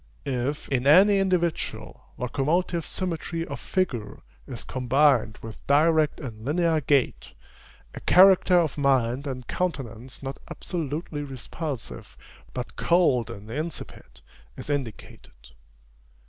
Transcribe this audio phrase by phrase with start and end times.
[0.25, 7.33] If, in any individual, locomotive symmetry of figure is combined with direct and linear gait,
[7.93, 12.17] a character of mind and countenance not absolutely repulsive,
[12.51, 14.21] but cold and insipid,
[14.57, 15.51] is indicated.